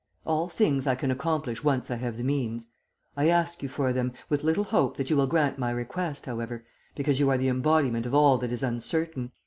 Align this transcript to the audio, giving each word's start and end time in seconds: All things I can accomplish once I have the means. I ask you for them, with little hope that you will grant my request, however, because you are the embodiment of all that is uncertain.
All 0.25 0.49
things 0.49 0.87
I 0.87 0.95
can 0.95 1.11
accomplish 1.11 1.63
once 1.63 1.91
I 1.91 1.95
have 1.97 2.17
the 2.17 2.23
means. 2.23 2.65
I 3.15 3.27
ask 3.27 3.61
you 3.61 3.69
for 3.69 3.93
them, 3.93 4.13
with 4.29 4.43
little 4.43 4.63
hope 4.63 4.97
that 4.97 5.11
you 5.11 5.15
will 5.17 5.27
grant 5.27 5.59
my 5.59 5.69
request, 5.69 6.25
however, 6.25 6.65
because 6.95 7.19
you 7.19 7.29
are 7.29 7.37
the 7.37 7.49
embodiment 7.49 8.07
of 8.07 8.15
all 8.15 8.39
that 8.39 8.51
is 8.51 8.63
uncertain. 8.63 9.31